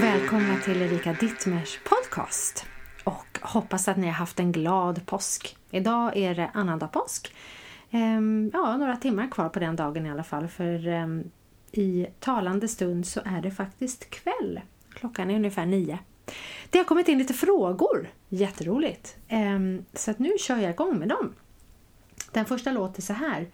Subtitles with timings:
[0.00, 2.66] Välkomna till Erika Dittmers podcast.
[3.04, 5.56] Och hoppas att ni har haft en glad påsk.
[5.70, 7.34] Idag är det annandag påsk.
[7.90, 10.48] Ehm, ja, några timmar kvar på den dagen i alla fall.
[10.48, 11.30] För ehm,
[11.72, 14.60] i talande stund så är det faktiskt kväll.
[14.94, 15.98] Klockan är ungefär nio.
[16.70, 18.08] Det har kommit in lite frågor.
[18.28, 19.16] Jätteroligt.
[19.28, 21.34] Ehm, så att nu kör jag igång med dem.
[22.32, 23.46] Den första låter så här.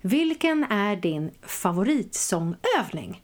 [0.00, 3.22] Vilken är din favoritsångövning?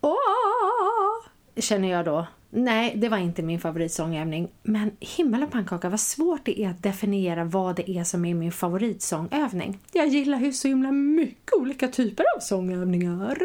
[0.00, 2.26] Åh, känner jag då.
[2.56, 4.50] Nej, det var inte min favoritsångövning.
[4.62, 8.34] Men himmel och pannkaka, vad svårt det är att definiera vad det är som är
[8.34, 9.78] min favoritsångövning.
[9.92, 13.38] Jag gillar ju så himla mycket olika typer av sångövningar.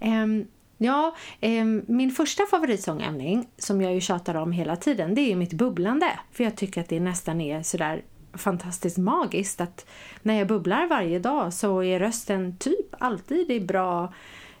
[0.00, 0.46] Um,
[0.78, 5.52] ja, um, min första favoritsångövning, som jag ju tjatar om hela tiden, det är mitt
[5.52, 6.18] bubblande.
[6.32, 8.02] För jag tycker att det nästan är sådär
[8.36, 9.86] fantastiskt magiskt att
[10.22, 14.12] när jag bubblar varje dag så är rösten typ alltid i bra,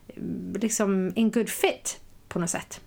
[0.06, 0.22] eh,
[0.60, 2.80] liksom in good fit på något sätt.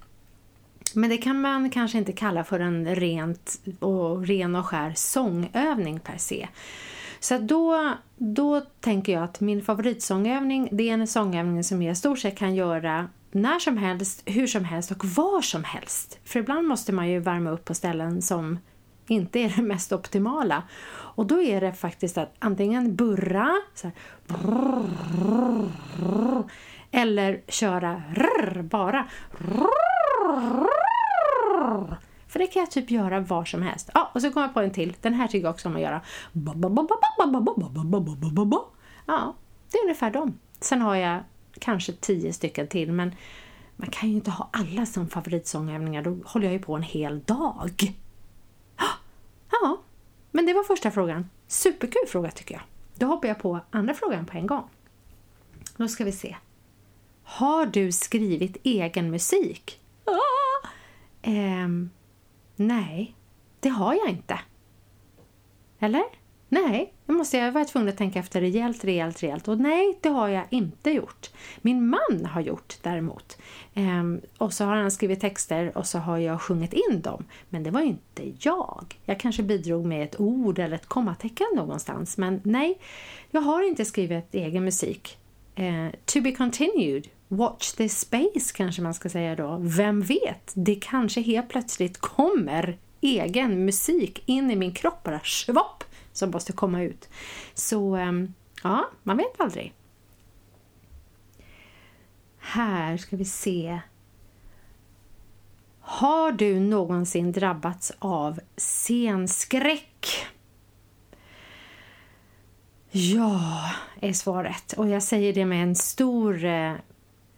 [0.93, 5.99] Men det kan man kanske inte kalla för en rent och ren och skär sångövning
[5.99, 6.47] per se.
[7.19, 11.95] Så då, då tänker jag att min favoritsångövning det är en sångövning som jag i
[11.95, 16.19] stort sett kan göra när som helst, hur som helst och var som helst.
[16.23, 18.59] För ibland måste man ju värma upp på ställen som
[19.11, 20.63] inte är det mest optimala.
[20.89, 23.95] Och då är det faktiskt att antingen burra så här,
[26.91, 28.03] eller köra
[28.63, 29.07] bara.
[32.27, 33.89] För det kan jag typ göra var som helst.
[33.93, 34.95] Ja, och så kommer jag på en till.
[35.01, 36.01] Den här tycker jag också om att göra.
[39.05, 39.35] Ja,
[39.71, 40.39] det är ungefär dem.
[40.59, 41.23] Sen har jag
[41.59, 43.15] kanske tio stycken till, men
[43.75, 46.01] man kan ju inte ha alla som favoritsångövningar.
[46.01, 47.93] Då håller jag ju på en hel dag.
[50.37, 51.29] Men det var första frågan.
[51.47, 52.63] Superkul fråga tycker jag.
[52.95, 54.69] Då hoppar jag på andra frågan på en gång.
[55.77, 56.35] Då ska vi se.
[57.23, 59.81] Har du skrivit egen musik?
[60.05, 60.67] Ah!
[61.21, 61.89] Ehm,
[62.55, 63.15] nej,
[63.59, 64.39] det har jag inte.
[65.79, 66.03] Eller?
[66.49, 69.47] Nej, det måste jag vara tvungen att tänka efter rejält, rejält, rejält.
[69.47, 71.29] Och nej, det har jag inte gjort.
[71.61, 73.37] Min man har gjort däremot.
[73.73, 77.25] Ehm, och så har han skrivit texter och så har jag sjungit in dem.
[77.49, 78.99] Men det var inte jag.
[79.05, 82.17] Jag kanske bidrog med ett ord eller ett kommatecken någonstans.
[82.17, 82.77] Men nej,
[83.31, 85.17] jag har inte skrivit egen musik.
[85.55, 87.07] Ehm, to be continued.
[87.27, 89.57] Watch this space kanske man ska säga då.
[89.61, 90.51] Vem vet?
[90.53, 95.83] Det kanske helt plötsligt kommer egen musik in i min kropp bara schvopp
[96.17, 97.09] som måste komma ut.
[97.53, 98.33] Så ehm,
[98.63, 99.73] ja, man vet aldrig.
[102.39, 103.79] Här ska vi se.
[105.79, 110.25] Har du någonsin drabbats av scenskräck?
[112.91, 114.73] Ja, är svaret.
[114.73, 116.73] Och jag säger det med en stor, eh,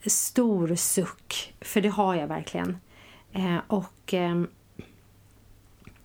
[0.06, 1.54] stor suck.
[1.62, 2.78] För det har jag verkligen.
[3.34, 4.48] Eh, och ehm,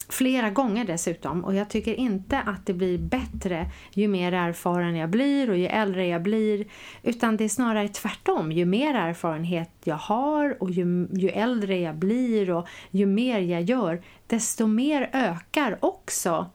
[0.08, 5.10] Flera gånger dessutom och jag tycker inte att det blir bättre ju mer erfaren jag
[5.10, 6.66] blir och ju äldre jag blir
[7.02, 8.52] utan det är snarare tvärtom.
[8.52, 13.62] Ju mer erfarenhet jag har och ju, ju äldre jag blir och ju mer jag
[13.62, 16.50] gör desto mer ökar också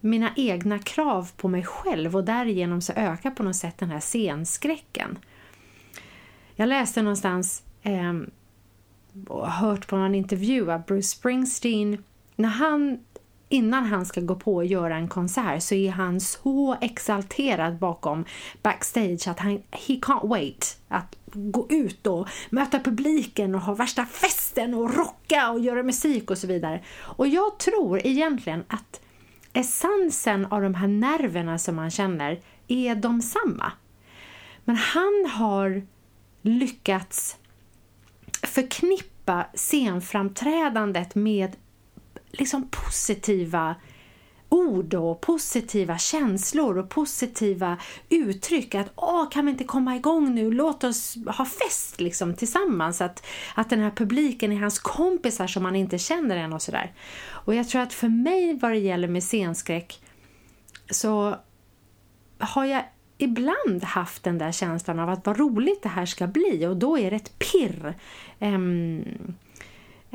[0.00, 4.00] mina egna krav på mig själv och därigenom så ökar på något sätt den här
[4.00, 5.18] scenskräcken.
[6.56, 8.14] Jag läste någonstans eh,
[9.28, 12.04] och hört på någon intervju att Bruce Springsteen
[12.36, 12.98] när han
[13.48, 18.24] innan han ska gå på och göra en konsert så är han så exalterad bakom
[18.62, 24.06] backstage att han he can't wait att gå ut och möta publiken och ha värsta
[24.06, 26.82] festen och rocka och göra musik och så vidare.
[26.98, 29.00] Och jag tror egentligen att
[29.52, 33.72] essensen av de här nerverna som man känner är de samma.
[34.64, 35.86] Men han har
[36.42, 37.36] lyckats
[38.42, 41.56] förknippa scenframträdandet med
[42.38, 43.74] liksom positiva
[44.48, 48.74] ord och positiva känslor och positiva uttryck.
[48.74, 50.50] Att åh, kan vi inte komma igång nu?
[50.50, 53.00] Låt oss ha fest liksom tillsammans.
[53.00, 56.92] Att, att den här publiken är hans kompisar som han inte känner än och sådär.
[57.28, 60.00] Och jag tror att för mig vad det gäller med scenskräck
[60.90, 61.36] så
[62.38, 62.84] har jag
[63.18, 66.98] ibland haft den där känslan av att vad roligt det här ska bli och då
[66.98, 67.94] är det ett pirr.
[68.40, 69.04] Um,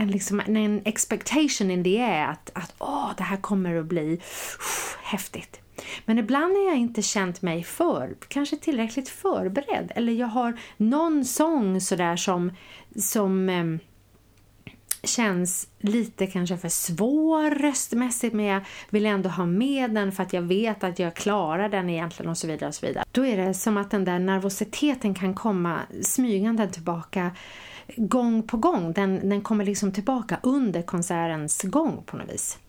[0.02, 4.18] en, liksom, en expectation in the air att, att åh, det här kommer att bli
[4.18, 5.60] pff, häftigt.
[6.06, 9.92] Men ibland har jag inte känt mig för, kanske tillräckligt förberedd.
[9.96, 12.52] Eller jag har någon sång sådär som,
[12.96, 13.50] som,
[15.04, 20.34] känns lite kanske för svår röstmässigt men jag vill ändå ha med den för att
[20.34, 22.68] jag vet att jag klarar den egentligen och så vidare.
[22.68, 23.06] och så vidare.
[23.12, 27.32] Då är det som att den där nervositeten kan komma smygande tillbaka
[27.98, 28.94] gång på gång.
[28.94, 32.60] Den, den kommer liksom tillbaka under konsertens gång på något vis.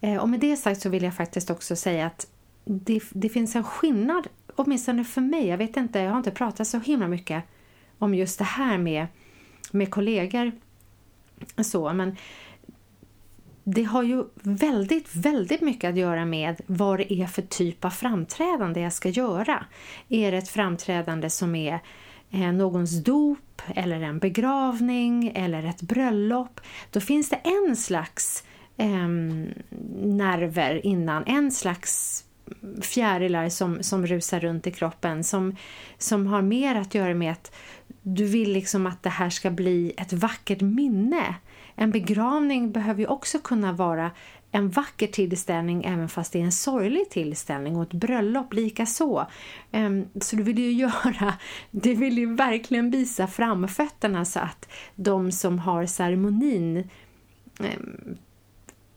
[0.00, 2.26] Eh, och med det sagt så vill jag faktiskt också säga att
[2.64, 4.26] det, det finns en skillnad,
[4.56, 5.46] åtminstone för mig.
[5.46, 7.44] Jag vet inte, jag har inte pratat så himla mycket
[7.98, 9.06] om just det här med,
[9.70, 10.52] med kollegor
[11.62, 12.16] så, men
[13.64, 17.90] det har ju väldigt, väldigt mycket att göra med vad det är för typ av
[17.90, 19.64] framträdande jag ska göra.
[20.08, 21.80] Är det ett framträdande som är
[22.30, 23.38] eh, någons dop
[23.74, 26.60] eller en begravning eller ett bröllop,
[26.90, 28.44] då finns det en slags
[28.76, 29.08] eh,
[30.02, 32.24] nerver innan, en slags
[32.80, 35.56] fjärilar som, som rusar runt i kroppen som,
[35.98, 37.54] som har mer att göra med att
[38.02, 41.34] du vill liksom att det här ska bli ett vackert minne.
[41.74, 44.10] En begravning behöver ju också kunna vara
[44.54, 49.26] en vacker tillställning även fast det är en sorglig tillställning och ett bröllop lika så.
[49.70, 51.34] Ehm, så du vill ju göra,
[51.70, 56.88] du vill ju verkligen visa framfötterna så att de som har ceremonin
[57.60, 58.16] ehm,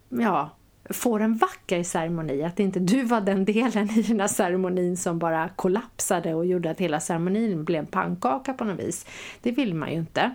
[0.09, 0.49] ja,
[0.89, 2.43] får en vacker ceremoni.
[2.43, 6.71] Att inte du var den delen i den här ceremonin som bara kollapsade och gjorde
[6.71, 9.05] att hela ceremonin blev en pannkaka på något vis.
[9.41, 10.33] Det vill man ju inte.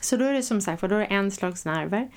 [0.00, 2.08] Så då är det som sagt då är det en slags nerver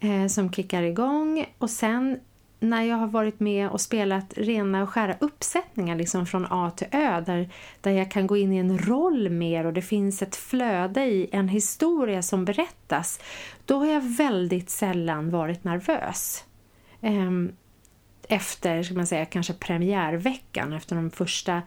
[0.00, 2.20] eh, som kickar igång och sen
[2.60, 6.86] när jag har varit med och spelat rena och skära uppsättningar liksom från A till
[6.92, 7.50] Ö där,
[7.80, 11.28] där jag kan gå in i en roll mer och det finns ett flöde i
[11.32, 13.20] en historia som berättas
[13.64, 16.44] då har jag väldigt sällan varit nervös.
[17.00, 17.52] Ehm,
[18.28, 21.62] efter, ska man säga, kanske premiärveckan, efter de första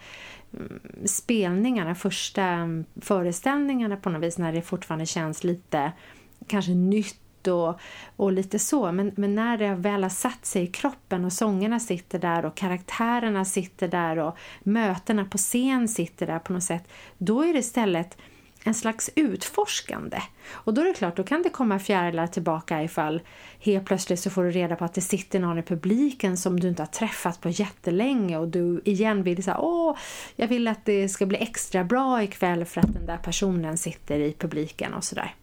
[0.54, 5.92] mm, spelningarna, första mm, föreställningarna på något vis när det fortfarande känns lite
[6.48, 7.80] kanske nytt och,
[8.16, 8.92] och lite så.
[8.92, 12.56] Men, men när det väl har satt sig i kroppen och sångerna sitter där och
[12.56, 16.88] karaktärerna sitter där och mötena på scen sitter där på något sätt,
[17.18, 18.18] då är det istället
[18.64, 20.18] en slags utforskande.
[20.52, 23.22] Och då är det klart, då kan det komma fjärilar tillbaka ifall
[23.60, 26.68] helt plötsligt så får du reda på att det sitter någon i publiken som du
[26.68, 29.98] inte har träffat på jättelänge och du igen vill säga åh,
[30.36, 34.20] jag vill att det ska bli extra bra ikväll för att den där personen sitter
[34.20, 35.36] i publiken och sådär.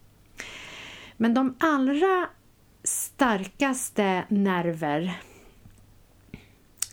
[1.22, 2.28] Men de allra
[2.82, 5.20] starkaste nerver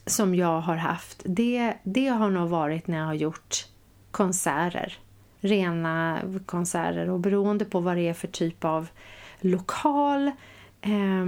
[0.05, 3.67] som jag har haft, det, det har nog varit när jag har gjort
[4.11, 4.97] konserter.
[5.39, 7.09] Rena konserter.
[7.09, 8.87] Och beroende på vad det är för typ av
[9.39, 10.31] lokal
[10.81, 11.25] eh,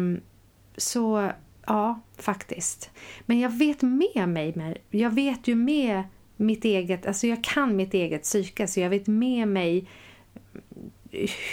[0.77, 1.31] så
[1.65, 2.91] ja, faktiskt.
[3.25, 6.03] Men jag vet med mig, jag vet ju med
[6.35, 9.87] mitt eget, alltså jag kan mitt eget psyke så jag vet med mig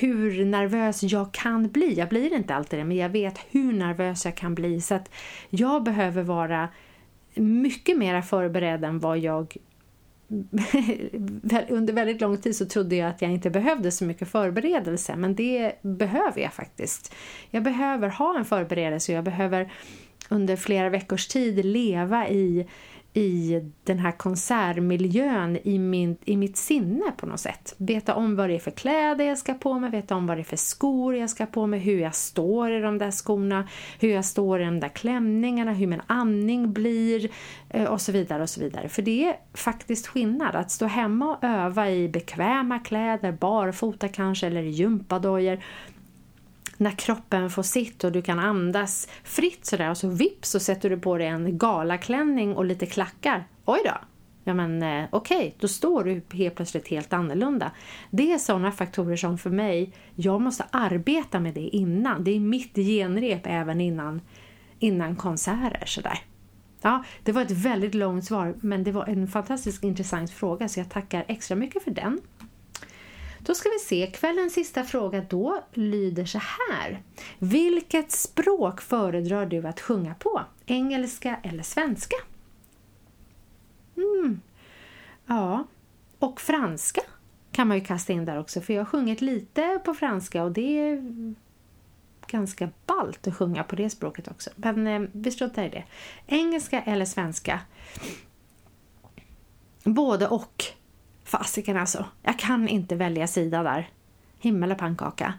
[0.00, 1.94] hur nervös jag kan bli.
[1.94, 5.10] Jag blir inte alltid det, men jag vet hur nervös jag kan bli så att
[5.50, 6.68] jag behöver vara
[7.34, 9.56] mycket mer förberedd än vad jag
[11.68, 15.34] under väldigt lång tid så trodde jag att jag inte behövde så mycket förberedelse men
[15.34, 17.14] det behöver jag faktiskt.
[17.50, 19.72] Jag behöver ha en förberedelse och jag behöver
[20.28, 22.66] under flera veckors tid leva i
[23.16, 27.74] i den här konsertmiljön i, min, i mitt sinne på något sätt.
[27.78, 30.40] Veta om vad det är för kläder jag ska på mig, veta om vad det
[30.40, 33.68] är för skor jag ska på mig, hur jag står i de där skorna,
[34.00, 37.30] hur jag står i de där klänningarna, hur min andning blir
[37.70, 38.88] eh, och så vidare och så vidare.
[38.88, 44.46] För det är faktiskt skillnad att stå hemma och öva i bekväma kläder, barfota kanske
[44.46, 45.60] eller gympadojor
[46.78, 50.90] när kroppen får sitt och du kan andas fritt sådär och så vips så sätter
[50.90, 53.48] du på dig en galaklänning och lite klackar.
[53.64, 53.94] Oj då!
[54.48, 57.70] Ja men eh, okej, okay, då står du helt plötsligt helt annorlunda.
[58.10, 62.24] Det är sådana faktorer som för mig, jag måste arbeta med det innan.
[62.24, 64.20] Det är mitt genrep även innan,
[64.78, 66.18] innan konserter sådär.
[66.82, 70.80] Ja, det var ett väldigt långt svar men det var en fantastiskt intressant fråga så
[70.80, 72.20] jag tackar extra mycket för den.
[73.46, 77.02] Då ska vi se, kvällens sista fråga då lyder så här.
[77.38, 80.42] Vilket språk föredrar du att sjunga på?
[80.66, 82.16] Engelska eller svenska?
[83.96, 84.40] Mm.
[85.26, 85.64] Ja,
[86.18, 87.00] och franska
[87.52, 90.52] kan man ju kasta in där också för jag har sjungit lite på franska och
[90.52, 91.14] det är
[92.26, 94.50] ganska ballt att sjunga på det språket också.
[94.56, 95.84] Men eh, vi struntar i det.
[96.26, 97.60] Engelska eller svenska?
[99.84, 100.64] Både och
[101.26, 103.90] Fasiken alltså, jag kan inte välja sida där.
[104.38, 105.34] Himmel och pannkaka.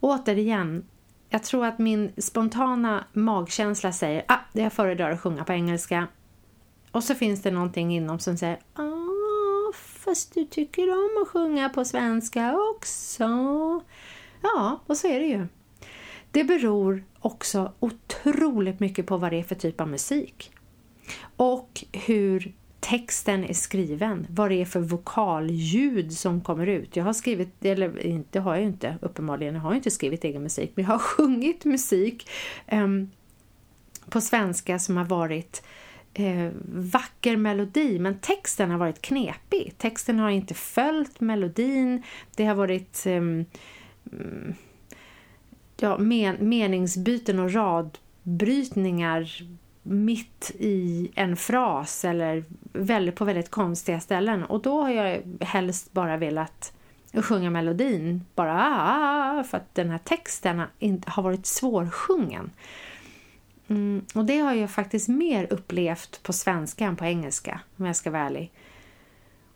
[0.00, 0.84] Återigen,
[1.28, 6.06] jag tror att min spontana magkänsla säger att ah, jag föredrar att sjunga på engelska.
[6.90, 11.68] Och så finns det någonting inom som säger ah, fast du tycker om att sjunga
[11.68, 13.24] på svenska också.
[14.42, 15.46] Ja, och så är det ju.
[16.30, 20.52] Det beror också otroligt mycket på vad det är för typ av musik.
[21.36, 26.96] Och hur texten är skriven, vad det är för vokalljud som kommer ut.
[26.96, 30.72] Jag har skrivit, eller inte har jag inte uppenbarligen, jag har inte skrivit egen musik,
[30.74, 32.30] men jag har sjungit musik
[32.72, 33.10] um,
[34.08, 35.62] på svenska som har varit
[36.14, 39.74] eh, vacker melodi, men texten har varit knepig.
[39.78, 42.02] Texten har inte följt melodin,
[42.36, 43.22] det har varit eh,
[45.76, 49.42] ja, men, meningsbyten och radbrytningar
[49.82, 54.44] mitt i en fras eller väldigt, på väldigt konstiga ställen.
[54.44, 56.72] Och då har jag helst bara velat
[57.14, 60.62] sjunga melodin, bara ah, ah, ah, ah" för att den här texten
[61.06, 62.50] har varit svårsjungen.
[63.68, 67.96] Mm, och det har jag faktiskt mer upplevt på svenska än på engelska, om jag
[67.96, 68.52] ska vara ärlig.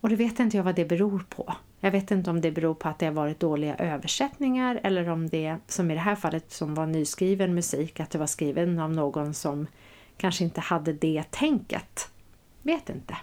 [0.01, 1.55] Och det vet inte jag vad det beror på.
[1.81, 5.29] Jag vet inte om det beror på att det har varit dåliga översättningar eller om
[5.29, 8.93] det, som i det här fallet som var nyskriven musik, att det var skriven av
[8.93, 9.67] någon som
[10.17, 12.09] kanske inte hade det tänket.
[12.63, 13.17] Vet inte.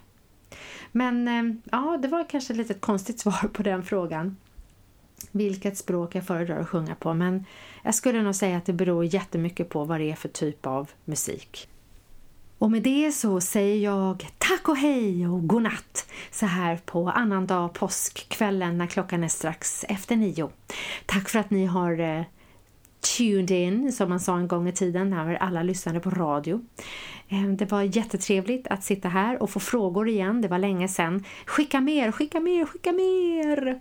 [0.91, 4.37] Men eh, ja, det var kanske lite litet konstigt svar på den frågan.
[5.31, 7.13] Vilket språk jag föredrar att sjunga på.
[7.13, 7.45] Men
[7.83, 10.91] jag skulle nog säga att det beror jättemycket på vad det är för typ av
[11.05, 11.67] musik.
[12.57, 17.73] Och med det så säger jag tack och hej och godnatt så här på annandag
[17.73, 20.49] påskkvällen när klockan är strax efter nio.
[21.05, 22.23] Tack för att ni har eh,
[23.17, 26.61] tuned in, som man sa en gång i tiden när alla lyssnade på radio.
[27.29, 30.41] Ehm, det var jättetrevligt att sitta här och få frågor igen.
[30.41, 31.23] Det var länge sedan.
[31.45, 33.79] Skicka mer, skicka mer, skicka mer!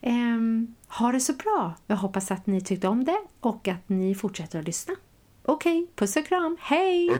[0.00, 1.74] Ehm, ha det så bra!
[1.86, 4.94] Jag hoppas att ni tyckte om det och att ni fortsätter att lyssna.
[5.44, 6.56] Okej, okay, puss och kram.
[6.60, 7.10] Hej!